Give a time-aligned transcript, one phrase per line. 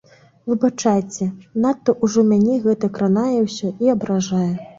[0.51, 1.27] Выбачайце,
[1.65, 4.51] надта ўжо мяне гэта кранае ўсё і абражае.